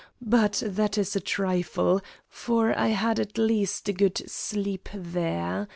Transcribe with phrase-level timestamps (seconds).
[0.25, 5.67] But that is a trifle for I had at least a good sleep there.